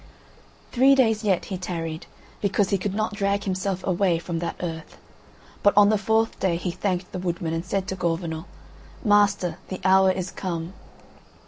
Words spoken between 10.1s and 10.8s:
come."